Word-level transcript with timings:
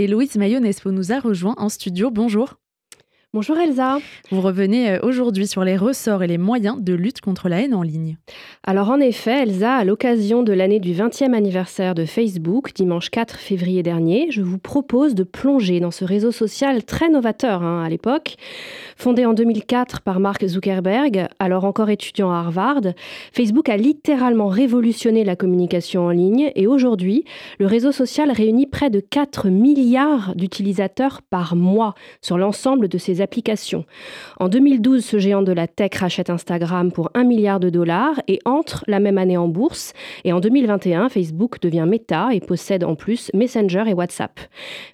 Héloïse 0.00 0.36
Maillot-Nespo 0.36 0.92
nous 0.92 1.12
a 1.12 1.20
rejoint 1.20 1.54
en 1.58 1.68
studio. 1.68 2.10
Bonjour. 2.10 2.54
Bonjour 3.32 3.56
Elsa. 3.58 3.98
Vous 4.32 4.40
revenez 4.40 4.90
euh, 4.90 4.98
aujourd'hui 5.04 5.46
sur 5.46 5.62
les 5.62 5.76
ressorts 5.76 6.24
et 6.24 6.26
les 6.26 6.36
moyens 6.36 6.82
de 6.82 6.94
lutte 6.94 7.20
contre 7.20 7.48
la 7.48 7.60
haine 7.60 7.76
en 7.76 7.82
ligne. 7.82 8.16
Alors 8.64 8.90
en 8.90 8.98
effet, 8.98 9.44
Elsa, 9.44 9.76
à 9.76 9.84
l'occasion 9.84 10.42
de 10.42 10.52
l'année 10.52 10.80
du 10.80 10.94
20e 10.94 11.32
anniversaire 11.32 11.94
de 11.94 12.06
Facebook, 12.06 12.72
dimanche 12.74 13.08
4 13.08 13.36
février 13.38 13.84
dernier, 13.84 14.26
je 14.32 14.42
vous 14.42 14.58
propose 14.58 15.14
de 15.14 15.22
plonger 15.22 15.78
dans 15.78 15.92
ce 15.92 16.04
réseau 16.04 16.32
social 16.32 16.82
très 16.82 17.08
novateur 17.08 17.62
hein, 17.62 17.84
à 17.84 17.88
l'époque. 17.88 18.34
Fondé 18.96 19.24
en 19.24 19.32
2004 19.32 20.00
par 20.00 20.18
Mark 20.18 20.44
Zuckerberg, 20.44 21.28
alors 21.38 21.64
encore 21.64 21.90
étudiant 21.90 22.32
à 22.32 22.38
Harvard, 22.38 22.82
Facebook 23.32 23.68
a 23.68 23.76
littéralement 23.76 24.48
révolutionné 24.48 25.22
la 25.22 25.36
communication 25.36 26.06
en 26.06 26.10
ligne 26.10 26.50
et 26.56 26.66
aujourd'hui, 26.66 27.24
le 27.60 27.66
réseau 27.66 27.92
social 27.92 28.32
réunit 28.32 28.66
près 28.66 28.90
de 28.90 28.98
4 28.98 29.50
milliards 29.50 30.34
d'utilisateurs 30.34 31.22
par 31.22 31.54
mois 31.54 31.94
sur 32.20 32.36
l'ensemble 32.36 32.88
de 32.88 32.98
ses 32.98 33.19
applications. 33.20 33.84
En 34.38 34.48
2012, 34.48 35.04
ce 35.04 35.18
géant 35.18 35.42
de 35.42 35.52
la 35.52 35.66
tech 35.66 35.92
rachète 35.98 36.30
Instagram 36.30 36.92
pour 36.92 37.10
1 37.14 37.24
milliard 37.24 37.60
de 37.60 37.70
dollars 37.70 38.20
et 38.28 38.38
entre 38.44 38.84
la 38.86 39.00
même 39.00 39.18
année 39.18 39.36
en 39.36 39.48
bourse. 39.48 39.92
Et 40.24 40.32
en 40.32 40.40
2021, 40.40 41.08
Facebook 41.08 41.60
devient 41.60 41.86
Meta 41.88 42.28
et 42.32 42.40
possède 42.40 42.84
en 42.84 42.94
plus 42.94 43.30
Messenger 43.34 43.84
et 43.86 43.94
WhatsApp. 43.94 44.40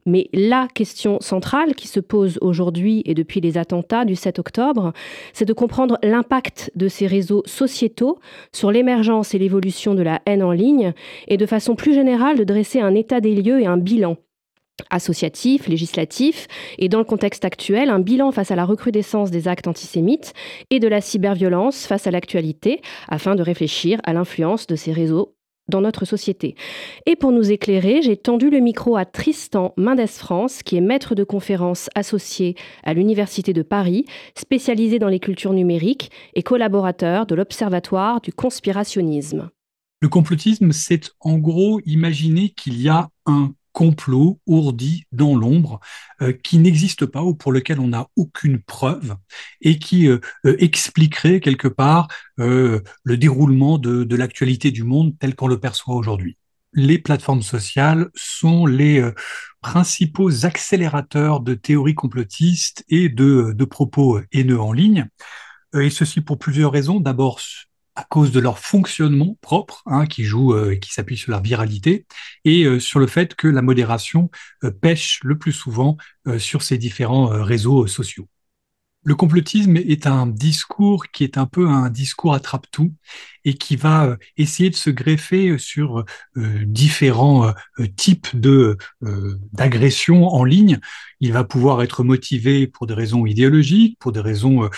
Mais 0.04 0.28
la 0.32 0.68
question 0.74 1.18
centrale 1.20 1.74
qui 1.74 1.88
se 1.88 2.00
pose 2.00 2.38
aujourd'hui 2.40 3.02
et 3.04 3.14
depuis 3.14 3.40
les 3.40 3.58
attentats 3.58 4.04
du 4.04 4.16
7 4.16 4.38
octobre, 4.38 4.92
c'est 5.32 5.44
de 5.44 5.52
comprendre 5.52 5.98
l'impact 6.02 6.70
de 6.74 6.88
ces 6.88 7.06
réseaux 7.06 7.42
sociétaux 7.46 8.18
sur 8.52 8.70
l'émergence 8.70 9.34
et 9.34 9.38
l'évolution 9.38 9.94
de 9.94 10.02
la 10.02 10.20
haine 10.26 10.42
en 10.42 10.52
ligne 10.52 10.92
et 11.28 11.36
de 11.36 11.46
façon 11.46 11.74
plus 11.74 11.94
générale 11.94 12.38
de 12.38 12.44
dresser 12.44 12.80
un 12.80 12.94
état 12.94 13.20
des 13.20 13.34
lieux 13.34 13.60
et 13.60 13.66
un 13.66 13.76
bilan 13.76 14.16
associatif, 14.90 15.68
législatif, 15.68 16.48
et 16.78 16.88
dans 16.88 16.98
le 16.98 17.04
contexte 17.04 17.44
actuel, 17.44 17.90
un 17.90 18.00
bilan 18.00 18.32
face 18.32 18.50
à 18.50 18.56
la 18.56 18.64
recrudescence 18.64 19.30
des 19.30 19.48
actes 19.48 19.68
antisémites 19.68 20.34
et 20.70 20.80
de 20.80 20.88
la 20.88 21.00
cyberviolence 21.00 21.86
face 21.86 22.06
à 22.06 22.10
l'actualité, 22.10 22.80
afin 23.08 23.34
de 23.34 23.42
réfléchir 23.42 24.00
à 24.04 24.12
l'influence 24.12 24.66
de 24.66 24.76
ces 24.76 24.92
réseaux 24.92 25.36
dans 25.68 25.80
notre 25.80 26.04
société. 26.04 26.54
Et 27.06 27.16
pour 27.16 27.32
nous 27.32 27.50
éclairer, 27.50 28.02
j'ai 28.02 28.16
tendu 28.16 28.50
le 28.50 28.60
micro 28.60 28.96
à 28.96 29.04
Tristan 29.04 29.74
Mendes 29.76 30.06
France, 30.06 30.62
qui 30.62 30.76
est 30.76 30.80
maître 30.80 31.14
de 31.14 31.24
conférences 31.24 31.90
associé 31.94 32.54
à 32.84 32.94
l'Université 32.94 33.52
de 33.52 33.62
Paris, 33.62 34.04
spécialisé 34.36 34.98
dans 34.98 35.08
les 35.08 35.20
cultures 35.20 35.52
numériques 35.52 36.10
et 36.34 36.42
collaborateur 36.42 37.26
de 37.26 37.34
l'Observatoire 37.34 38.20
du 38.20 38.32
conspirationnisme. 38.32 39.50
Le 40.00 40.08
complotisme, 40.08 40.72
c'est 40.72 41.10
en 41.20 41.38
gros 41.38 41.80
imaginer 41.86 42.50
qu'il 42.50 42.80
y 42.80 42.88
a 42.88 43.08
un 43.24 43.52
complot 43.76 44.40
ourdi 44.46 45.04
dans 45.12 45.36
l'ombre 45.36 45.80
euh, 46.22 46.32
qui 46.32 46.56
n'existe 46.56 47.04
pas 47.04 47.22
ou 47.22 47.34
pour 47.34 47.52
lequel 47.52 47.78
on 47.78 47.88
n'a 47.88 48.06
aucune 48.16 48.58
preuve 48.58 49.16
et 49.60 49.78
qui 49.78 50.08
euh, 50.08 50.18
euh, 50.46 50.56
expliquerait 50.58 51.40
quelque 51.40 51.68
part 51.68 52.08
le 52.38 52.82
déroulement 53.06 53.78
de, 53.78 54.16
l'actualité 54.16 54.70
du 54.70 54.82
monde 54.82 55.14
tel 55.18 55.34
qu'on 55.34 55.46
le 55.46 55.60
perçoit 55.60 55.94
aujourd'hui. 55.94 56.36
Les 56.72 56.98
plateformes 56.98 57.42
sociales 57.42 58.08
sont 58.14 58.66
les 58.66 59.02
principaux 59.62 60.44
accélérateurs 60.44 61.40
de 61.40 61.54
théories 61.54 61.94
complotistes 61.94 62.84
et 62.90 63.08
de 63.08 63.64
propos 63.64 64.20
haineux 64.32 64.60
en 64.60 64.72
ligne. 64.72 65.08
Et 65.74 65.88
ceci 65.88 66.20
pour 66.20 66.38
plusieurs 66.38 66.72
raisons. 66.72 67.00
D'abord, 67.00 67.40
à 67.96 68.04
cause 68.04 68.30
de 68.30 68.40
leur 68.40 68.58
fonctionnement 68.58 69.36
propre, 69.40 69.82
hein, 69.86 70.06
qui 70.06 70.24
joue, 70.24 70.54
euh, 70.54 70.76
qui 70.76 70.92
s'appuie 70.92 71.16
sur 71.16 71.32
la 71.32 71.40
viralité, 71.40 72.06
et 72.44 72.64
euh, 72.64 72.78
sur 72.78 73.00
le 73.00 73.06
fait 73.06 73.34
que 73.34 73.48
la 73.48 73.62
modération 73.62 74.30
euh, 74.64 74.70
pêche 74.70 75.20
le 75.24 75.38
plus 75.38 75.52
souvent 75.52 75.96
sur 76.38 76.62
ces 76.62 76.76
différents 76.76 77.26
réseaux 77.26 77.86
sociaux. 77.86 78.28
Le 79.06 79.14
complotisme 79.14 79.76
est 79.76 80.08
un 80.08 80.26
discours 80.26 81.06
qui 81.12 81.22
est 81.22 81.38
un 81.38 81.46
peu 81.46 81.68
un 81.68 81.90
discours 81.90 82.34
attrape-tout 82.34 82.92
et 83.44 83.54
qui 83.54 83.76
va 83.76 84.06
euh, 84.06 84.16
essayer 84.36 84.68
de 84.68 84.74
se 84.74 84.90
greffer 84.90 85.58
sur 85.58 86.00
euh, 86.36 86.64
différents 86.66 87.46
euh, 87.46 87.86
types 87.96 88.34
de 88.34 88.76
d'agressions 89.52 90.26
en 90.26 90.42
ligne. 90.42 90.80
Il 91.20 91.32
va 91.32 91.44
pouvoir 91.44 91.82
être 91.84 92.02
motivé 92.02 92.66
pour 92.66 92.88
des 92.88 92.94
raisons 92.94 93.26
idéologiques, 93.26 93.96
pour 94.00 94.10
des 94.10 94.20
raisons 94.20 94.68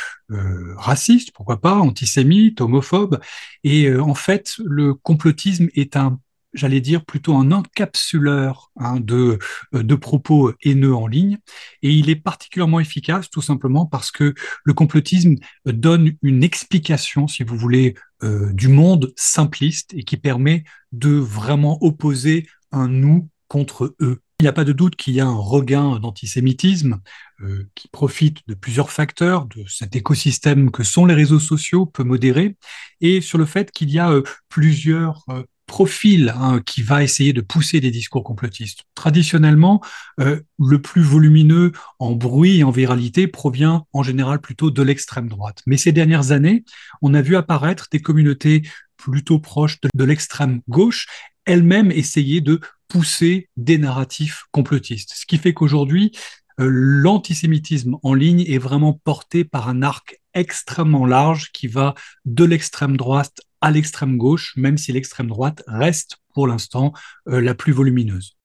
racistes, 0.76 1.30
pourquoi 1.32 1.60
pas, 1.60 1.76
antisémites, 1.76 2.60
homophobes. 2.60 3.18
Et 3.64 3.92
en 3.94 4.14
fait, 4.14 4.56
le 4.64 4.94
complotisme 4.94 5.68
est 5.74 5.96
un 5.96 6.20
j'allais 6.52 6.80
dire, 6.80 7.04
plutôt 7.04 7.36
un 7.36 7.52
encapsuleur 7.52 8.70
hein, 8.76 9.00
de, 9.00 9.38
euh, 9.74 9.82
de 9.82 9.94
propos 9.94 10.52
haineux 10.62 10.94
en 10.94 11.06
ligne. 11.06 11.38
Et 11.82 11.92
il 11.92 12.10
est 12.10 12.16
particulièrement 12.16 12.80
efficace 12.80 13.30
tout 13.30 13.42
simplement 13.42 13.86
parce 13.86 14.10
que 14.10 14.34
le 14.64 14.74
complotisme 14.74 15.36
donne 15.64 16.16
une 16.22 16.42
explication, 16.42 17.28
si 17.28 17.44
vous 17.44 17.56
voulez, 17.56 17.94
euh, 18.22 18.52
du 18.52 18.68
monde 18.68 19.12
simpliste 19.16 19.94
et 19.94 20.04
qui 20.04 20.16
permet 20.16 20.64
de 20.92 21.10
vraiment 21.10 21.78
opposer 21.82 22.46
un 22.72 22.88
nous 22.88 23.28
contre 23.48 23.94
eux. 24.00 24.20
Il 24.40 24.44
n'y 24.44 24.48
a 24.48 24.52
pas 24.52 24.64
de 24.64 24.72
doute 24.72 24.94
qu'il 24.94 25.14
y 25.14 25.20
a 25.20 25.26
un 25.26 25.34
regain 25.34 25.98
d'antisémitisme 25.98 27.00
euh, 27.40 27.68
qui 27.74 27.88
profite 27.88 28.38
de 28.46 28.54
plusieurs 28.54 28.92
facteurs, 28.92 29.46
de 29.46 29.64
cet 29.66 29.96
écosystème 29.96 30.70
que 30.70 30.84
sont 30.84 31.06
les 31.06 31.14
réseaux 31.14 31.40
sociaux, 31.40 31.86
peu 31.86 32.04
modérés, 32.04 32.56
et 33.00 33.20
sur 33.20 33.36
le 33.36 33.46
fait 33.46 33.72
qu'il 33.72 33.90
y 33.90 33.98
a 33.98 34.12
plusieurs 34.48 35.24
profil 35.68 36.34
hein, 36.36 36.60
qui 36.66 36.82
va 36.82 37.04
essayer 37.04 37.32
de 37.32 37.40
pousser 37.40 37.78
des 37.78 37.92
discours 37.92 38.24
complotistes. 38.24 38.82
Traditionnellement, 38.96 39.80
euh, 40.18 40.40
le 40.58 40.82
plus 40.82 41.02
volumineux 41.02 41.70
en 42.00 42.12
bruit 42.16 42.58
et 42.58 42.64
en 42.64 42.72
viralité 42.72 43.28
provient 43.28 43.86
en 43.92 44.02
général 44.02 44.40
plutôt 44.40 44.72
de 44.72 44.82
l'extrême 44.82 45.28
droite. 45.28 45.62
Mais 45.66 45.76
ces 45.76 45.92
dernières 45.92 46.32
années, 46.32 46.64
on 47.02 47.14
a 47.14 47.22
vu 47.22 47.36
apparaître 47.36 47.86
des 47.92 48.00
communautés 48.00 48.62
plutôt 48.96 49.38
proches 49.38 49.78
de, 49.94 50.04
l'extrême 50.04 50.60
gauche, 50.68 51.06
elles-mêmes 51.44 51.92
essayer 51.92 52.40
de 52.40 52.60
pousser 52.88 53.48
des 53.56 53.78
narratifs 53.78 54.44
complotistes. 54.50 55.12
Ce 55.14 55.26
qui 55.26 55.38
fait 55.38 55.54
qu'aujourd'hui, 55.54 56.10
euh, 56.58 56.68
l'antisémitisme 56.68 57.96
en 58.02 58.14
ligne 58.14 58.44
est 58.48 58.58
vraiment 58.58 58.94
porté 59.04 59.44
par 59.44 59.68
un 59.68 59.82
arc 59.82 60.18
extrêmement 60.34 61.06
large 61.06 61.52
qui 61.52 61.68
va 61.68 61.94
de 62.24 62.44
l'extrême 62.44 62.96
droite 62.96 63.40
à 63.60 63.70
l'extrême 63.70 64.16
gauche, 64.16 64.54
même 64.56 64.78
si 64.78 64.92
l'extrême 64.92 65.28
droite 65.28 65.62
reste 65.66 66.16
pour 66.34 66.46
l'instant 66.46 66.92
euh, 67.28 67.40
la 67.40 67.54
plus 67.54 67.72
volumineuse. 67.72 68.38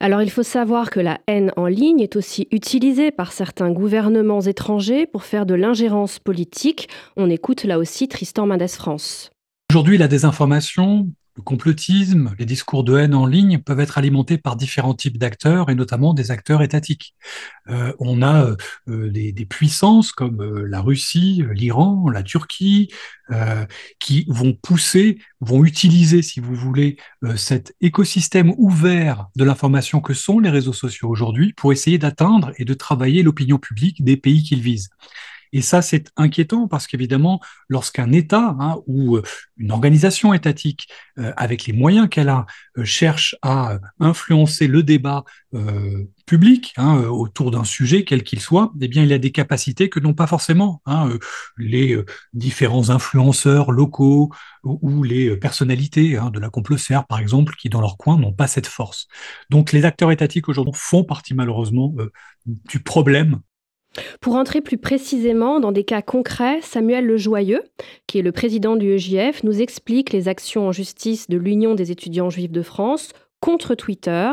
Alors 0.00 0.22
il 0.22 0.30
faut 0.30 0.42
savoir 0.42 0.90
que 0.90 1.00
la 1.00 1.20
haine 1.26 1.52
en 1.56 1.66
ligne 1.66 2.00
est 2.00 2.16
aussi 2.16 2.48
utilisée 2.50 3.10
par 3.10 3.32
certains 3.32 3.70
gouvernements 3.70 4.40
étrangers 4.40 5.06
pour 5.06 5.24
faire 5.24 5.44
de 5.44 5.54
l'ingérence 5.54 6.18
politique. 6.18 6.88
On 7.16 7.28
écoute 7.28 7.64
là 7.64 7.78
aussi 7.78 8.08
Tristan 8.08 8.46
Mendes 8.46 8.68
France. 8.68 9.30
Aujourd'hui, 9.70 9.98
la 9.98 10.08
désinformation 10.08 11.08
le 11.38 11.42
complotisme, 11.44 12.34
les 12.36 12.44
discours 12.46 12.82
de 12.82 12.98
haine 12.98 13.14
en 13.14 13.24
ligne 13.24 13.58
peuvent 13.58 13.78
être 13.78 13.96
alimentés 13.96 14.38
par 14.38 14.56
différents 14.56 14.94
types 14.94 15.18
d'acteurs 15.18 15.70
et 15.70 15.76
notamment 15.76 16.12
des 16.12 16.32
acteurs 16.32 16.62
étatiques. 16.62 17.14
Euh, 17.68 17.92
on 18.00 18.22
a 18.22 18.44
euh, 18.44 18.56
euh, 18.88 19.08
des, 19.08 19.46
puissances 19.48 20.10
comme 20.10 20.64
la 20.64 20.80
Russie, 20.80 21.44
l'Iran, 21.52 22.08
la 22.10 22.22
Turquie, 22.22 22.90
qui 24.00 24.24
vont 24.28 24.54
pousser, 24.54 25.18
vont 25.40 25.64
utiliser, 25.64 26.22
si 26.22 26.40
vous 26.40 26.54
voulez, 26.54 26.96
cet 27.36 27.74
écosystème 27.82 28.54
ouvert 28.56 29.28
de 29.36 29.44
l'information 29.44 30.00
que 30.00 30.14
sont 30.14 30.38
les 30.38 30.48
réseaux 30.48 30.72
sociaux 30.72 31.08
aujourd'hui 31.08 31.52
pour 31.52 31.72
essayer 31.72 31.98
d'atteindre 31.98 32.52
et 32.56 32.64
de 32.64 32.74
travailler 32.74 33.22
l'opinion 33.22 33.58
publique 33.58 34.02
des 34.02 34.16
pays 34.16 34.42
qu'ils 34.42 34.62
visent. 34.62 34.88
Et 35.52 35.62
ça, 35.62 35.82
c'est 35.82 36.10
inquiétant 36.16 36.68
parce 36.68 36.86
qu'évidemment, 36.86 37.40
lorsqu'un 37.68 38.12
État 38.12 38.56
hein, 38.58 38.76
ou 38.86 39.16
euh, 39.16 39.22
une 39.56 39.72
organisation 39.72 40.34
étatique, 40.34 40.88
euh, 41.18 41.32
avec 41.36 41.66
les 41.66 41.72
moyens 41.72 42.08
qu'elle 42.08 42.28
a, 42.28 42.46
euh, 42.76 42.84
cherche 42.84 43.36
à 43.42 43.78
influencer 44.00 44.66
le 44.66 44.82
débat 44.82 45.24
public 46.26 46.74
hein, 46.76 47.04
autour 47.04 47.50
d'un 47.50 47.64
sujet, 47.64 48.04
quel 48.04 48.22
qu'il 48.22 48.38
soit, 48.38 48.70
eh 48.80 48.88
bien, 48.88 49.02
il 49.02 49.12
a 49.14 49.18
des 49.18 49.32
capacités 49.32 49.88
que 49.88 49.98
n'ont 49.98 50.12
pas 50.12 50.26
forcément 50.26 50.82
hein, 50.84 51.08
les 51.56 51.98
différents 52.34 52.90
influenceurs 52.90 53.72
locaux 53.72 54.30
ou, 54.62 55.02
les 55.02 55.36
personnalités 55.38 56.18
de 56.32 56.38
la 56.38 56.50
complosphère, 56.50 57.06
par 57.06 57.18
exemple, 57.18 57.54
qui 57.58 57.70
dans 57.70 57.80
leur 57.80 57.96
coin 57.96 58.18
n'ont 58.18 58.32
pas 58.32 58.46
cette 58.46 58.66
force. 58.66 59.08
Donc, 59.48 59.72
les 59.72 59.86
acteurs 59.86 60.12
étatiques 60.12 60.50
aujourd'hui 60.50 60.74
font 60.76 61.02
partie 61.02 61.32
malheureusement 61.32 61.94
du 62.44 62.80
problème 62.80 63.40
pour 64.20 64.34
entrer 64.34 64.60
plus 64.60 64.78
précisément 64.78 65.60
dans 65.60 65.72
des 65.72 65.84
cas 65.84 66.02
concrets, 66.02 66.60
Samuel 66.62 67.06
Lejoyeux, 67.06 67.62
qui 68.06 68.18
est 68.18 68.22
le 68.22 68.32
président 68.32 68.76
du 68.76 68.94
EJF, 68.94 69.42
nous 69.44 69.60
explique 69.60 70.12
les 70.12 70.28
actions 70.28 70.68
en 70.68 70.72
justice 70.72 71.28
de 71.28 71.36
l'Union 71.36 71.74
des 71.74 71.90
étudiants 71.90 72.30
juifs 72.30 72.52
de 72.52 72.62
France 72.62 73.12
contre 73.40 73.74
Twitter 73.74 74.32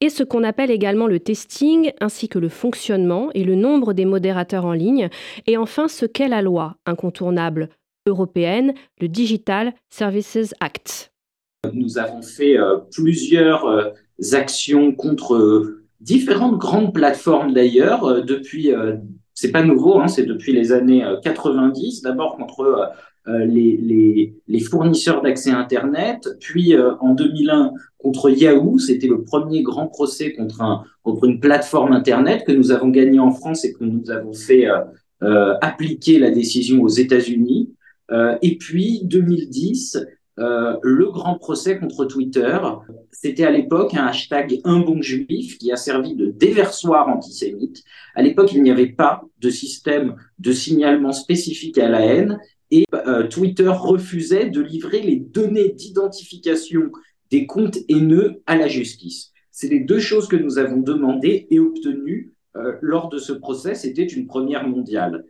et 0.00 0.08
ce 0.08 0.22
qu'on 0.22 0.42
appelle 0.42 0.70
également 0.70 1.06
le 1.06 1.20
testing 1.20 1.92
ainsi 2.00 2.28
que 2.28 2.38
le 2.38 2.48
fonctionnement 2.48 3.30
et 3.34 3.44
le 3.44 3.54
nombre 3.54 3.92
des 3.92 4.06
modérateurs 4.06 4.64
en 4.64 4.72
ligne 4.72 5.10
et 5.46 5.56
enfin 5.56 5.88
ce 5.88 6.06
qu'est 6.06 6.28
la 6.28 6.40
loi 6.40 6.76
incontournable 6.86 7.68
européenne, 8.06 8.72
le 9.00 9.08
Digital 9.08 9.74
Services 9.90 10.54
Act. 10.60 11.12
Nous 11.72 11.98
avons 11.98 12.22
fait 12.22 12.56
euh, 12.56 12.78
plusieurs 12.92 13.66
euh, 13.66 13.90
actions 14.32 14.92
contre 14.92 15.82
différentes 16.00 16.58
grandes 16.58 16.92
plateformes 16.92 17.52
d'ailleurs, 17.52 18.24
depuis, 18.24 18.70
c'est 19.34 19.50
pas 19.50 19.62
nouveau, 19.62 19.98
hein, 19.98 20.08
c'est 20.08 20.24
depuis 20.24 20.52
les 20.52 20.72
années 20.72 21.04
90, 21.22 22.02
d'abord 22.02 22.36
contre 22.36 22.92
euh, 23.28 23.44
les, 23.44 23.76
les, 23.76 24.34
les, 24.46 24.60
fournisseurs 24.60 25.20
d'accès 25.20 25.50
Internet, 25.50 26.28
puis 26.38 26.76
euh, 26.76 26.94
en 27.00 27.12
2001 27.12 27.72
contre 27.98 28.30
Yahoo, 28.30 28.78
c'était 28.78 29.08
le 29.08 29.24
premier 29.24 29.64
grand 29.64 29.88
procès 29.88 30.32
contre, 30.32 30.62
un, 30.62 30.84
contre 31.02 31.24
une 31.24 31.40
plateforme 31.40 31.92
Internet 31.92 32.44
que 32.46 32.52
nous 32.52 32.70
avons 32.70 32.88
gagné 32.88 33.18
en 33.18 33.32
France 33.32 33.64
et 33.64 33.72
que 33.72 33.82
nous 33.82 34.12
avons 34.12 34.32
fait 34.32 34.68
euh, 35.24 35.54
appliquer 35.60 36.20
la 36.20 36.30
décision 36.30 36.82
aux 36.82 36.88
États-Unis. 36.88 37.72
et 38.42 38.56
puis 38.58 39.00
2010, 39.02 40.06
euh, 40.38 40.76
le 40.82 41.10
grand 41.10 41.38
procès 41.38 41.78
contre 41.78 42.04
Twitter. 42.04 42.58
C'était 43.10 43.44
à 43.44 43.50
l'époque 43.50 43.94
un 43.94 44.06
hashtag 44.06 44.60
un 44.64 44.80
bon 44.80 45.00
juif 45.00 45.56
qui 45.58 45.72
a 45.72 45.76
servi 45.76 46.14
de 46.14 46.26
déversoir 46.26 47.08
antisémite. 47.08 47.82
À 48.14 48.22
l'époque, 48.22 48.52
il 48.52 48.62
n'y 48.62 48.70
avait 48.70 48.92
pas 48.92 49.22
de 49.40 49.48
système 49.48 50.16
de 50.38 50.52
signalement 50.52 51.12
spécifique 51.12 51.78
à 51.78 51.88
la 51.88 52.04
haine 52.04 52.38
et 52.70 52.84
euh, 52.94 53.26
Twitter 53.28 53.68
refusait 53.68 54.50
de 54.50 54.60
livrer 54.60 55.00
les 55.00 55.16
données 55.16 55.70
d'identification 55.70 56.90
des 57.30 57.46
comptes 57.46 57.78
haineux 57.88 58.42
à 58.46 58.56
la 58.56 58.68
justice. 58.68 59.32
C'est 59.50 59.68
les 59.68 59.80
deux 59.80 60.00
choses 60.00 60.28
que 60.28 60.36
nous 60.36 60.58
avons 60.58 60.80
demandées 60.80 61.46
et 61.50 61.58
obtenues 61.58 62.34
euh, 62.56 62.74
lors 62.82 63.08
de 63.08 63.18
ce 63.18 63.32
procès. 63.32 63.74
C'était 63.74 64.04
une 64.04 64.26
première 64.26 64.68
mondiale. 64.68 65.24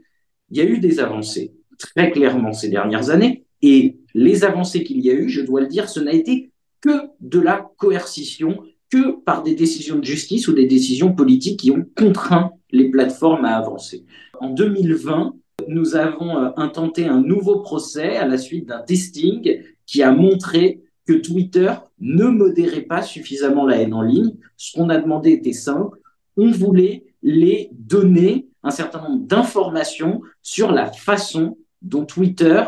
Il 0.51 0.57
y 0.57 0.61
a 0.61 0.65
eu 0.65 0.79
des 0.79 0.99
avancées, 0.99 1.55
très 1.79 2.11
clairement, 2.11 2.53
ces 2.53 2.69
dernières 2.69 3.11
années. 3.11 3.46
Et 3.63 3.97
les 4.15 4.45
avancées 4.45 4.85
qu'il 4.85 5.01
y 5.01 5.11
a 5.11 5.15
eu, 5.15 5.29
je 5.29 5.41
dois 5.41 5.61
le 5.61 5.67
dire, 5.67 5.89
ce 5.89 6.01
n'a 6.01 6.13
été 6.13 6.51
que 6.81 7.09
de 7.21 7.41
la 7.41 7.71
coercition, 7.77 8.63
que 8.91 9.21
par 9.23 9.43
des 9.43 9.55
décisions 9.55 9.97
de 9.97 10.05
justice 10.05 10.49
ou 10.49 10.53
des 10.53 10.67
décisions 10.67 11.13
politiques 11.13 11.61
qui 11.61 11.71
ont 11.71 11.87
contraint 11.97 12.53
les 12.71 12.91
plateformes 12.91 13.45
à 13.45 13.57
avancer. 13.57 14.05
En 14.41 14.51
2020, 14.51 15.35
nous 15.69 15.97
avons 15.97 16.39
euh, 16.39 16.51
intenté 16.57 17.07
un 17.07 17.21
nouveau 17.21 17.61
procès 17.61 18.17
à 18.17 18.27
la 18.27 18.39
suite 18.39 18.67
d'un 18.67 18.83
testing 18.83 19.61
qui 19.87 20.03
a 20.03 20.13
montré 20.13 20.83
que 21.07 21.15
Twitter 21.15 21.73
ne 22.01 22.25
modérait 22.25 22.83
pas 22.83 23.03
suffisamment 23.03 23.65
la 23.65 23.79
haine 23.79 23.95
en 23.95 24.03
ligne. 24.03 24.35
Ce 24.57 24.77
qu'on 24.77 24.91
a 24.91 24.99
demandé 24.99 25.31
était 25.31 25.53
simple. 25.53 25.99
On 26.37 26.51
voulait 26.51 27.05
les 27.23 27.71
donner 27.73 28.49
un 28.63 28.71
certain 28.71 29.09
nombre 29.09 29.27
d'informations 29.27 30.21
sur 30.43 30.73
la 30.73 30.91
façon 30.91 31.57
dont 31.83 32.05
Twitter 32.05 32.63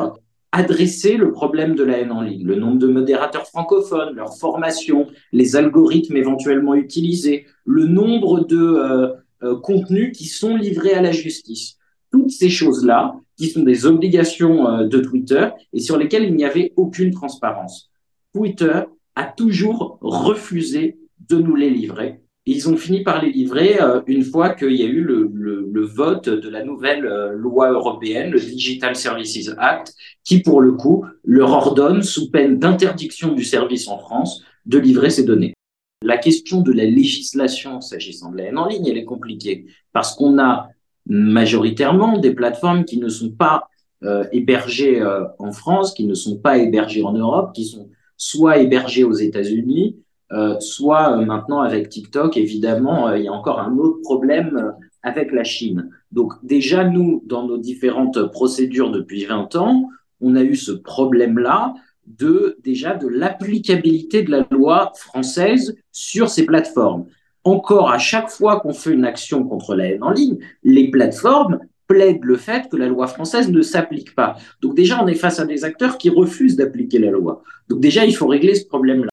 adresser 0.52 1.16
le 1.16 1.30
problème 1.30 1.74
de 1.74 1.84
la 1.84 1.98
haine 1.98 2.12
en 2.12 2.22
ligne, 2.22 2.44
le 2.44 2.56
nombre 2.56 2.78
de 2.78 2.86
modérateurs 2.86 3.46
francophones, 3.46 4.14
leur 4.14 4.36
formation, 4.36 5.06
les 5.32 5.56
algorithmes 5.56 6.16
éventuellement 6.16 6.74
utilisés, 6.74 7.46
le 7.66 7.86
nombre 7.86 8.40
de 8.40 8.56
euh, 8.56 9.08
euh, 9.42 9.56
contenus 9.60 10.16
qui 10.16 10.24
sont 10.24 10.56
livrés 10.56 10.94
à 10.94 11.02
la 11.02 11.12
justice 11.12 11.78
toutes 12.10 12.30
ces 12.30 12.48
choses-là, 12.48 13.14
qui 13.36 13.48
sont 13.48 13.62
des 13.62 13.86
obligations 13.86 14.68
euh, 14.68 14.86
de 14.86 14.98
Twitter 14.98 15.48
et 15.72 15.80
sur 15.80 15.96
lesquelles 15.96 16.24
il 16.24 16.34
n'y 16.34 16.44
avait 16.44 16.72
aucune 16.76 17.12
transparence. 17.12 17.90
Twitter 18.32 18.82
a 19.14 19.24
toujours 19.24 19.98
refusé 20.00 20.98
de 21.28 21.38
nous 21.38 21.54
les 21.54 21.70
livrer. 21.70 22.20
Ils 22.50 22.66
ont 22.68 22.78
fini 22.78 23.02
par 23.02 23.22
les 23.22 23.30
livrer 23.30 23.78
euh, 23.80 24.00
une 24.06 24.24
fois 24.24 24.54
qu'il 24.54 24.72
y 24.72 24.82
a 24.82 24.86
eu 24.86 25.02
le, 25.02 25.84
vote 25.84 26.28
de 26.28 26.48
la 26.48 26.64
nouvelle 26.64 27.06
euh, 27.06 27.32
loi 27.32 27.70
européenne, 27.70 28.30
le 28.30 28.40
Digital 28.40 28.96
Services 28.96 29.50
Act, 29.58 29.94
qui 30.24 30.40
pour 30.40 30.60
le 30.60 30.72
coup 30.72 31.04
leur 31.24 31.50
ordonne, 31.50 32.02
sous 32.02 32.30
peine 32.30 32.58
d'interdiction 32.58 33.32
du 33.32 33.44
service 33.44 33.86
en 33.88 33.98
France, 33.98 34.42
de 34.66 34.78
livrer 34.78 35.10
ces 35.10 35.24
données. 35.24 35.54
La 36.02 36.16
question 36.16 36.62
de 36.62 36.72
la 36.72 36.84
législation 36.84 37.80
s'agissant 37.80 38.32
de 38.32 38.38
la 38.38 38.44
haine 38.44 38.58
en 38.58 38.66
ligne, 38.66 38.86
elle 38.86 38.98
est 38.98 39.04
compliquée 39.04 39.66
parce 39.92 40.14
qu'on 40.14 40.38
a 40.38 40.68
majoritairement 41.06 42.18
des 42.18 42.32
plateformes 42.32 42.84
qui 42.84 42.98
ne 42.98 43.08
sont 43.08 43.30
pas 43.30 43.68
euh, 44.04 44.24
hébergées 44.32 45.02
en 45.38 45.52
France, 45.52 45.92
qui 45.92 46.04
ne 46.04 46.14
sont 46.14 46.38
pas 46.38 46.58
hébergées 46.58 47.02
en 47.02 47.12
Europe, 47.12 47.52
qui 47.54 47.66
sont 47.66 47.90
soit 48.16 48.58
hébergées 48.58 49.04
aux 49.04 49.14
États-Unis, 49.14 49.96
euh, 50.32 50.58
soit 50.60 51.16
maintenant 51.16 51.60
avec 51.60 51.88
TikTok, 51.88 52.36
évidemment, 52.36 53.12
il 53.12 53.24
y 53.24 53.28
a 53.28 53.32
encore 53.32 53.60
un 53.60 53.76
autre 53.76 54.00
problème 54.02 54.74
avec 55.02 55.32
la 55.32 55.44
Chine. 55.44 55.90
Donc 56.12 56.32
déjà, 56.42 56.84
nous, 56.84 57.22
dans 57.26 57.46
nos 57.46 57.58
différentes 57.58 58.30
procédures 58.30 58.90
depuis 58.90 59.24
20 59.24 59.56
ans, 59.56 59.88
on 60.20 60.36
a 60.36 60.42
eu 60.42 60.56
ce 60.56 60.72
problème-là 60.72 61.74
de 62.06 62.56
déjà 62.64 62.94
de 62.94 63.06
l'applicabilité 63.06 64.22
de 64.22 64.30
la 64.30 64.46
loi 64.50 64.92
française 64.96 65.76
sur 65.92 66.28
ces 66.28 66.46
plateformes 66.46 67.06
encore 67.48 67.90
à 67.90 67.98
chaque 67.98 68.30
fois 68.30 68.60
qu'on 68.60 68.72
fait 68.72 68.92
une 68.92 69.04
action 69.04 69.44
contre 69.44 69.74
la 69.74 69.86
haine 69.86 70.02
en 70.02 70.10
ligne, 70.10 70.38
les 70.64 70.90
plateformes 70.90 71.58
plaident 71.86 72.24
le 72.24 72.36
fait 72.36 72.68
que 72.68 72.76
la 72.76 72.86
loi 72.86 73.06
française 73.06 73.50
ne 73.50 73.62
s'applique 73.62 74.14
pas. 74.14 74.36
Donc 74.60 74.74
déjà, 74.74 75.02
on 75.02 75.06
est 75.06 75.14
face 75.14 75.40
à 75.40 75.46
des 75.46 75.64
acteurs 75.64 75.96
qui 75.96 76.10
refusent 76.10 76.56
d'appliquer 76.56 76.98
la 76.98 77.10
loi. 77.10 77.42
Donc 77.68 77.80
déjà, 77.80 78.04
il 78.04 78.14
faut 78.14 78.26
régler 78.26 78.54
ce 78.54 78.66
problème-là. 78.66 79.08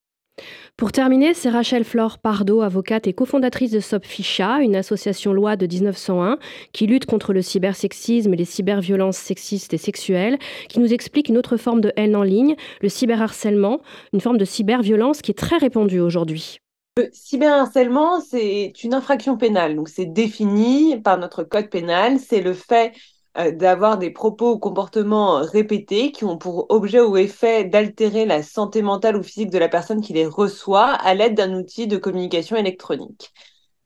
Pour 0.78 0.92
terminer, 0.92 1.34
c'est 1.34 1.50
Rachel 1.50 1.86
Flore 1.86 2.18
Pardo, 2.18 2.60
avocate 2.60 3.08
et 3.08 3.14
cofondatrice 3.14 3.72
de 3.72 3.80
SOPFICHA, 3.80 4.60
une 4.60 4.76
association 4.76 5.32
loi 5.32 5.56
de 5.56 5.68
1901 5.68 6.38
qui 6.74 6.86
lutte 6.86 7.06
contre 7.06 7.32
le 7.32 7.42
cybersexisme 7.42 8.34
et 8.34 8.36
les 8.38 8.44
cyberviolences 8.44 9.16
sexistes 9.16 9.74
et 9.74 9.78
sexuelles, 9.78 10.38
qui 10.68 10.82
nous 10.82 10.94
explique 10.94 11.30
une 11.30 11.38
autre 11.38 11.56
forme 11.56 11.80
de 11.80 11.94
haine 11.96 12.14
en 12.14 12.24
ligne, 12.24 12.58
le 12.82 12.90
cyberharcèlement, 12.90 13.80
une 14.12 14.20
forme 14.20 14.38
de 14.38 14.44
cyberviolence 14.44 15.22
qui 15.22 15.32
est 15.32 15.36
très 15.36 15.56
répandue 15.56 16.02
aujourd'hui. 16.02 16.60
Le 16.98 17.10
cyberharcèlement, 17.14 18.20
c'est 18.20 18.74
une 18.84 18.94
infraction 18.94 19.38
pénale. 19.38 19.78
Donc, 19.78 19.88
c'est 19.88 20.06
défini 20.06 21.00
par 21.02 21.18
notre 21.18 21.44
code 21.44 21.70
pénal. 21.70 22.20
C'est 22.20 22.42
le 22.42 22.54
fait 22.54 22.92
d'avoir 23.54 23.98
des 23.98 24.12
propos 24.12 24.54
ou 24.54 24.60
comportements 24.60 25.42
répétés 25.42 26.12
qui 26.12 26.24
ont 26.24 26.38
pour 26.38 26.68
objet 26.70 27.02
ou 27.02 27.18
effet 27.18 27.66
d'altérer 27.66 28.26
la 28.26 28.44
santé 28.44 28.82
mentale 28.82 29.18
ou 29.18 29.24
physique 29.24 29.50
de 29.50 29.58
la 29.58 29.70
personne 29.70 30.02
qui 30.02 30.14
les 30.14 30.26
reçoit 30.26 30.92
à 30.92 31.14
l'aide 31.14 31.36
d'un 31.36 31.54
outil 31.54 31.88
de 31.88 31.98
communication 31.98 32.56
électronique. 32.56 33.34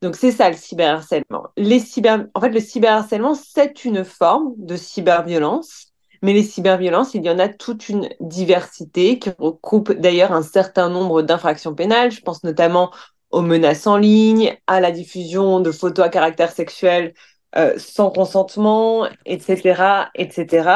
Donc, 0.02 0.16
c'est 0.16 0.32
ça 0.32 0.50
le 0.50 0.56
cyberharcèlement. 0.56 1.48
Les 1.58 1.80
cyber... 1.80 2.28
En 2.34 2.42
fait, 2.42 2.50
le 2.50 2.60
cyberharcèlement, 2.62 3.34
c'est 3.36 3.84
une 3.86 4.06
forme 4.06 4.54
de 4.58 4.76
cyberviolence 4.76 5.90
mais 6.22 6.34
les 6.34 6.44
cyberviolences, 6.44 7.14
il 7.14 7.24
y 7.24 7.30
en 7.30 7.40
a 7.40 7.48
toute 7.48 7.90
une 7.90 8.10
diversité 8.20 9.20
qui 9.20 9.30
recoupe 9.38 9.94
d'ailleurs 9.94 10.34
un 10.34 10.42
certain 10.42 10.90
nombre 10.90 11.22
d'infractions 11.22 11.74
pénales. 11.74 12.12
Je 12.12 12.22
pense 12.22 12.44
notamment 12.44 12.92
aux 13.32 13.42
menaces 13.42 13.88
en 13.88 13.98
ligne, 13.98 14.58
à 14.68 14.82
la 14.82 14.92
diffusion 14.92 15.60
de 15.60 15.72
photos 15.72 16.06
à 16.06 16.10
caractère 16.10 16.52
sexuel 16.52 17.14
euh, 17.56 17.74
sans 17.78 18.12
consentement, 18.12 19.08
etc., 19.26 20.10
etc. 20.16 20.70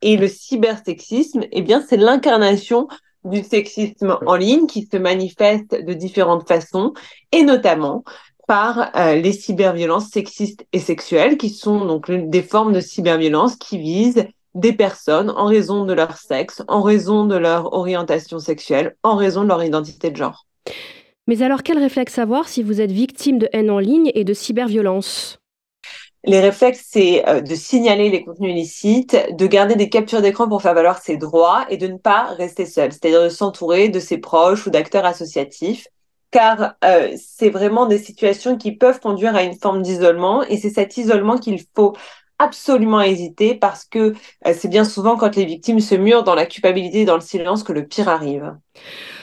Et 0.00 0.16
le 0.16 0.28
cybersexisme, 0.28 1.42
eh 1.50 1.62
bien, 1.62 1.84
c'est 1.86 1.96
l'incarnation 1.96 2.88
du 3.24 3.42
sexisme 3.42 4.16
en 4.24 4.36
ligne 4.36 4.66
qui 4.66 4.88
se 4.90 4.96
manifeste 4.96 5.74
de 5.84 5.92
différentes 5.92 6.46
façons, 6.46 6.92
et 7.32 7.42
notamment 7.42 8.04
par 8.46 8.90
euh, 8.96 9.14
les 9.14 9.32
cyberviolences 9.32 10.08
sexistes 10.08 10.66
et 10.72 10.78
sexuelles, 10.78 11.36
qui 11.36 11.50
sont 11.50 11.84
donc 11.84 12.10
des 12.10 12.42
formes 12.42 12.72
de 12.72 12.80
cyberviolence 12.80 13.56
qui 13.56 13.78
visent 13.78 14.26
des 14.54 14.72
personnes 14.72 15.30
en 15.30 15.46
raison 15.46 15.84
de 15.84 15.92
leur 15.92 16.16
sexe, 16.16 16.62
en 16.68 16.82
raison 16.82 17.24
de 17.24 17.36
leur 17.36 17.72
orientation 17.72 18.38
sexuelle, 18.38 18.96
en 19.02 19.16
raison 19.16 19.42
de 19.42 19.48
leur 19.48 19.62
identité 19.62 20.10
de 20.10 20.16
genre. 20.16 20.46
Mais 21.26 21.42
alors, 21.42 21.62
quel 21.62 21.78
réflexe 21.78 22.18
avoir 22.18 22.48
si 22.48 22.62
vous 22.62 22.80
êtes 22.80 22.90
victime 22.90 23.38
de 23.38 23.48
haine 23.52 23.70
en 23.70 23.78
ligne 23.78 24.10
et 24.14 24.24
de 24.24 24.34
cyberviolence? 24.34 25.39
Les 26.24 26.40
réflexes, 26.40 26.84
c'est 26.86 27.26
euh, 27.28 27.40
de 27.40 27.54
signaler 27.54 28.10
les 28.10 28.24
contenus 28.24 28.52
illicites, 28.52 29.16
de 29.30 29.46
garder 29.46 29.74
des 29.74 29.88
captures 29.88 30.20
d'écran 30.20 30.48
pour 30.48 30.60
faire 30.60 30.74
valoir 30.74 30.98
ses 30.98 31.16
droits 31.16 31.64
et 31.70 31.78
de 31.78 31.86
ne 31.86 31.96
pas 31.96 32.24
rester 32.36 32.66
seul, 32.66 32.92
c'est-à-dire 32.92 33.24
de 33.24 33.28
s'entourer 33.30 33.88
de 33.88 34.00
ses 34.00 34.18
proches 34.18 34.66
ou 34.66 34.70
d'acteurs 34.70 35.06
associatifs, 35.06 35.86
car 36.30 36.74
euh, 36.84 37.16
c'est 37.16 37.50
vraiment 37.50 37.86
des 37.86 37.98
situations 37.98 38.56
qui 38.56 38.72
peuvent 38.72 39.00
conduire 39.00 39.34
à 39.34 39.42
une 39.42 39.58
forme 39.58 39.82
d'isolement 39.82 40.42
et 40.44 40.58
c'est 40.58 40.70
cet 40.70 40.96
isolement 40.98 41.38
qu'il 41.38 41.58
faut 41.74 41.96
absolument 42.38 43.00
hésiter 43.00 43.54
parce 43.54 43.84
que 43.84 44.14
euh, 44.46 44.54
c'est 44.56 44.68
bien 44.68 44.84
souvent 44.84 45.16
quand 45.16 45.36
les 45.36 45.44
victimes 45.44 45.80
se 45.80 45.94
murent 45.94 46.24
dans 46.24 46.34
la 46.34 46.46
culpabilité 46.46 47.00
et 47.02 47.04
dans 47.04 47.16
le 47.16 47.20
silence 47.20 47.62
que 47.62 47.72
le 47.72 47.86
pire 47.86 48.08
arrive. 48.08 48.54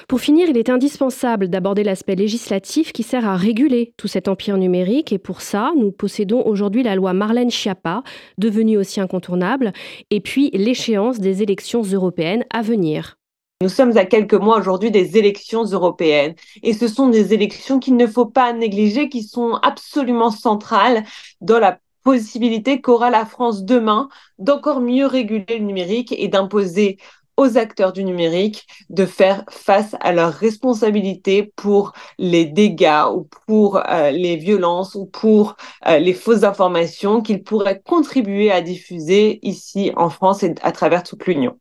Pour 0.07 0.21
finir, 0.21 0.47
il 0.47 0.57
est 0.57 0.69
indispensable 0.69 1.49
d'aborder 1.49 1.83
l'aspect 1.83 2.15
législatif 2.15 2.93
qui 2.93 3.03
sert 3.03 3.27
à 3.27 3.35
réguler 3.35 3.93
tout 3.97 4.07
cet 4.07 4.29
empire 4.29 4.57
numérique 4.57 5.11
et 5.11 5.17
pour 5.17 5.41
ça, 5.41 5.73
nous 5.75 5.91
possédons 5.91 6.45
aujourd'hui 6.45 6.81
la 6.81 6.95
loi 6.95 7.11
Marlène 7.11 7.51
Schiappa, 7.51 8.03
devenue 8.37 8.77
aussi 8.77 9.01
incontournable, 9.01 9.73
et 10.09 10.21
puis 10.21 10.49
l'échéance 10.53 11.19
des 11.19 11.43
élections 11.43 11.81
européennes 11.81 12.45
à 12.53 12.61
venir. 12.61 13.17
Nous 13.61 13.67
sommes 13.67 13.97
à 13.97 14.05
quelques 14.05 14.33
mois 14.33 14.57
aujourd'hui 14.59 14.91
des 14.91 15.17
élections 15.17 15.65
européennes 15.65 16.35
et 16.63 16.71
ce 16.71 16.87
sont 16.87 17.09
des 17.09 17.33
élections 17.33 17.79
qu'il 17.79 17.97
ne 17.97 18.07
faut 18.07 18.27
pas 18.27 18.53
négliger, 18.53 19.09
qui 19.09 19.23
sont 19.23 19.55
absolument 19.61 20.31
centrales 20.31 21.03
dans 21.41 21.59
la 21.59 21.79
possibilité 22.03 22.79
qu'aura 22.79 23.09
la 23.09 23.25
France 23.25 23.65
demain 23.65 24.07
d'encore 24.39 24.79
mieux 24.79 25.05
réguler 25.05 25.57
le 25.59 25.65
numérique 25.65 26.15
et 26.17 26.29
d'imposer 26.29 26.97
aux 27.37 27.57
acteurs 27.57 27.93
du 27.93 28.03
numérique 28.03 28.67
de 28.89 29.05
faire 29.05 29.45
face 29.49 29.95
à 30.01 30.11
leurs 30.11 30.33
responsabilités 30.33 31.43
pour 31.55 31.93
les 32.17 32.45
dégâts 32.45 33.05
ou 33.13 33.27
pour 33.45 33.77
euh, 33.77 34.11
les 34.11 34.35
violences 34.35 34.95
ou 34.95 35.05
pour 35.05 35.55
euh, 35.87 35.99
les 35.99 36.13
fausses 36.13 36.43
informations 36.43 37.21
qu'ils 37.21 37.43
pourraient 37.43 37.81
contribuer 37.85 38.51
à 38.51 38.61
diffuser 38.61 39.39
ici 39.43 39.91
en 39.95 40.09
France 40.09 40.43
et 40.43 40.55
à 40.61 40.71
travers 40.71 41.03
toute 41.03 41.25
l'Union 41.27 41.57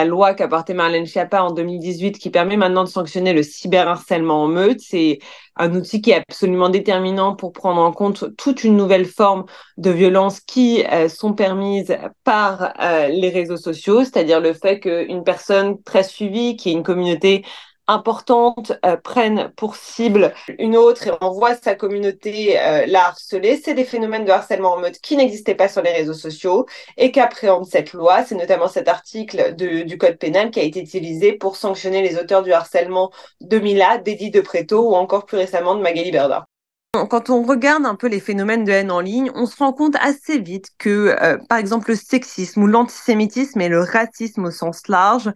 la 0.00 0.06
loi 0.06 0.32
qu'a 0.32 0.48
portée 0.48 0.72
Marlène 0.72 1.04
Schiappa 1.04 1.42
en 1.42 1.50
2018 1.50 2.18
qui 2.18 2.30
permet 2.30 2.56
maintenant 2.56 2.84
de 2.84 2.88
sanctionner 2.88 3.34
le 3.34 3.42
cyberharcèlement 3.42 4.44
en 4.44 4.46
meute. 4.48 4.80
C'est 4.80 5.18
un 5.56 5.74
outil 5.74 6.00
qui 6.00 6.12
est 6.12 6.22
absolument 6.26 6.70
déterminant 6.70 7.36
pour 7.36 7.52
prendre 7.52 7.82
en 7.82 7.92
compte 7.92 8.34
toute 8.38 8.64
une 8.64 8.78
nouvelle 8.78 9.04
forme 9.04 9.44
de 9.76 9.90
violence 9.90 10.40
qui 10.40 10.82
euh, 10.90 11.10
sont 11.10 11.34
permises 11.34 11.94
par 12.24 12.72
euh, 12.80 13.08
les 13.08 13.28
réseaux 13.28 13.58
sociaux, 13.58 14.00
c'est-à-dire 14.00 14.40
le 14.40 14.54
fait 14.54 14.80
qu'une 14.80 15.22
personne 15.22 15.82
très 15.82 16.02
suivie, 16.02 16.56
qui 16.56 16.70
est 16.70 16.72
une 16.72 16.82
communauté 16.82 17.44
importantes 17.90 18.72
euh, 18.84 18.96
prennent 18.96 19.52
pour 19.56 19.76
cible 19.76 20.32
une 20.58 20.76
autre 20.76 21.08
et 21.08 21.10
on 21.20 21.32
voit 21.32 21.56
sa 21.56 21.74
communauté 21.74 22.58
euh, 22.58 22.86
la 22.86 23.06
harceler. 23.06 23.60
C'est 23.62 23.74
des 23.74 23.84
phénomènes 23.84 24.24
de 24.24 24.30
harcèlement 24.30 24.74
en 24.74 24.80
mode 24.80 24.96
qui 24.98 25.16
n'existaient 25.16 25.54
pas 25.54 25.68
sur 25.68 25.82
les 25.82 25.92
réseaux 25.92 26.14
sociaux 26.14 26.66
et 26.96 27.10
qu'appréhende 27.10 27.66
cette 27.66 27.92
loi. 27.92 28.24
C'est 28.24 28.36
notamment 28.36 28.68
cet 28.68 28.88
article 28.88 29.54
du 29.54 29.98
Code 29.98 30.18
pénal 30.18 30.50
qui 30.50 30.60
a 30.60 30.62
été 30.62 30.80
utilisé 30.80 31.32
pour 31.32 31.56
sanctionner 31.56 32.02
les 32.02 32.16
auteurs 32.18 32.42
du 32.42 32.52
harcèlement 32.52 33.10
de 33.40 33.58
Mila, 33.58 33.98
d'Eddie 33.98 34.30
de 34.30 34.40
Preto 34.40 34.90
ou 34.90 34.94
encore 34.94 35.26
plus 35.26 35.36
récemment 35.36 35.74
de 35.74 35.82
Magali 35.82 36.12
Berda. 36.12 36.46
Quand 36.92 37.30
on 37.30 37.44
regarde 37.44 37.86
un 37.86 37.94
peu 37.94 38.08
les 38.08 38.18
phénomènes 38.18 38.64
de 38.64 38.72
haine 38.72 38.90
en 38.90 38.98
ligne, 38.98 39.30
on 39.36 39.46
se 39.46 39.56
rend 39.56 39.72
compte 39.72 39.94
assez 40.00 40.40
vite 40.40 40.70
que, 40.76 41.16
euh, 41.22 41.38
par 41.48 41.58
exemple, 41.58 41.90
le 41.90 41.96
sexisme 41.96 42.64
ou 42.64 42.66
l'antisémitisme 42.66 43.60
et 43.60 43.68
le 43.68 43.80
racisme 43.80 44.46
au 44.46 44.50
sens 44.50 44.88
large 44.88 45.30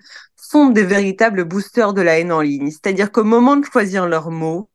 sont 0.55 0.71
des 0.71 0.85
véritables 0.85 1.45
boosters 1.45 1.95
de 1.95 2.01
la 2.01 2.21
haine 2.21 2.31
en 2.31 2.41
ligne. 2.41 2.71
C'est-à-dire 2.71 3.11
qu'au 3.11 3.25
moment 3.25 3.57
de 3.57 3.65
choisir 3.65 4.07
leurs 4.07 4.31
mots, 4.31 4.71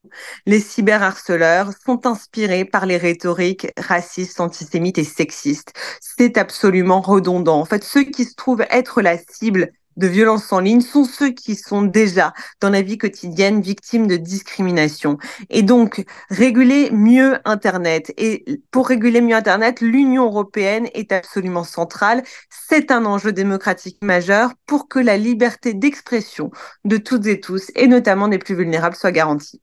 les 0.46 0.60
cyberharceleurs 0.60 1.72
sont 1.86 2.06
inspirés 2.06 2.66
par 2.66 2.86
les 2.86 2.98
rhétoriques 2.98 3.68
racistes, 3.78 4.42
antisémites 4.42 4.98
et 4.98 5.06
sexistes. 5.06 5.72
C'est 6.02 6.38
absolument 6.38 7.00
redondant. 7.00 7.62
En 7.62 7.64
fait, 7.64 7.86
ceux 7.86 8.04
qui 8.04 8.26
se 8.26 8.36
trouvent 8.36 8.66
être 8.70 9.02
la 9.02 9.18
cible 9.18 9.72
de 10.00 10.08
violences 10.08 10.52
en 10.52 10.60
ligne 10.60 10.82
sont 10.82 11.04
ceux 11.04 11.30
qui 11.30 11.56
sont 11.56 11.84
déjà 11.84 12.34
dans 12.62 12.70
la 12.70 12.82
vie 12.82 12.98
quotidienne 12.98 13.62
victimes 13.62 14.08
de 14.08 14.16
discrimination. 14.16 15.18
Et 15.50 15.62
donc, 15.62 16.06
réguler 16.30 16.90
mieux 16.92 17.38
Internet. 17.46 18.14
Et 18.18 18.62
pour 18.72 18.88
réguler 18.88 19.22
mieux 19.22 19.36
Internet, 19.36 19.82
l'Union 19.82 20.26
européenne 20.26 20.88
est 20.94 21.12
absolument 21.12 21.66
centrale. 21.66 22.24
C'est 22.50 22.92
un 22.92 23.06
enjeu 23.06 23.34
démocratique 23.34 23.98
majeur 24.02 24.54
pour 24.66 24.88
que 24.88 25.00
la 25.00 25.18
liberté 25.18 25.74
d'expression 25.74 26.50
de 26.86 26.98
toutes 26.98 27.28
et 27.28 27.42
tous, 27.42 27.70
et 27.76 27.88
notamment 27.88 28.30
des 28.30 28.40
plus 28.40 28.56
vulnérables, 28.56 28.96
soit 28.96 29.12
garantie. 29.12 29.62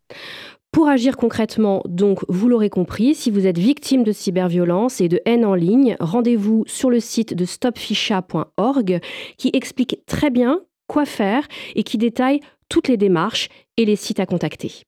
Pour 0.77 0.89
agir 0.89 1.17
concrètement, 1.17 1.81
donc, 1.89 2.23
vous 2.29 2.51
l'aurez 2.51 2.69
compris, 2.69 3.15
si 3.15 3.31
vous 3.31 3.47
êtes 3.47 3.57
victime 3.57 4.05
de 4.05 4.13
cyberviolence 4.13 5.01
et 5.01 5.09
de 5.09 5.23
haine 5.25 5.47
en 5.47 5.55
ligne, 5.55 5.97
rendez-vous 6.01 6.65
sur 6.67 6.91
le 6.91 7.01
site 7.01 7.33
de 7.33 7.47
stopficha.org 7.47 9.01
qui 9.39 9.51
explique 9.55 10.05
très 10.05 10.29
bien 10.29 10.61
quoi 10.87 11.07
faire 11.07 11.49
et 11.77 11.83
qui 11.83 11.97
détaille 11.97 12.41
toutes 12.69 12.89
les 12.89 12.99
démarches 12.99 13.49
et 13.79 13.87
les 13.87 13.97
sites 13.97 14.21
à 14.21 14.27
contacter. 14.27 14.87